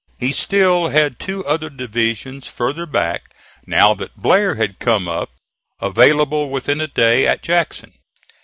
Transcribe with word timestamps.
He 0.17 0.31
still 0.31 0.87
had 0.89 1.19
two 1.19 1.45
other 1.45 1.69
divisions 1.69 2.47
farther 2.47 2.87
back 2.87 3.35
now 3.67 3.93
that 3.93 4.17
Blair 4.17 4.55
had 4.55 4.79
come 4.79 5.07
up, 5.07 5.29
available 5.79 6.49
within 6.49 6.81
a 6.81 6.87
day 6.87 7.27
at 7.27 7.43
Jackson. 7.43 7.93